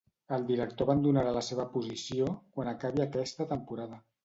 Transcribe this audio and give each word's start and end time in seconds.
El 0.35 0.45
director 0.45 0.89
abandonarà 0.89 1.33
la 1.35 1.43
seva 1.49 1.67
posició 1.75 2.33
quan 2.57 2.73
acabi 2.73 3.07
aquesta 3.09 3.51
temporada. 3.55 4.05